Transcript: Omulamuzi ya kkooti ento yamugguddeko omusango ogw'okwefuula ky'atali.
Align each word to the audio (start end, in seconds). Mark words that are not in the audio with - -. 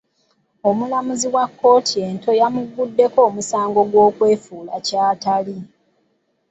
Omulamuzi 0.69 1.27
ya 1.35 1.45
kkooti 1.49 1.97
ento 2.09 2.31
yamugguddeko 2.39 3.19
omusango 3.29 3.77
ogw'okwefuula 3.85 4.75
ky'atali. 4.85 5.57